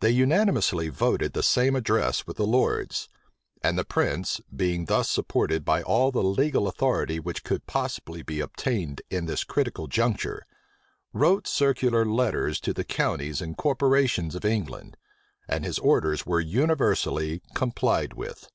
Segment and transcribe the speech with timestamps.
[0.00, 3.08] They unanimously voted the same address with the lords:
[3.62, 8.40] and the prince, being thus supported by all the legal authority which could possibly be
[8.40, 10.44] obtained in this critical juncture,
[11.12, 14.96] wrote circular letters to the counties and corporations of England;
[15.46, 18.48] and his orders were universally complied with.